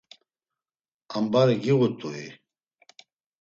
[1.17, 2.23] Ambari giğut̆ui?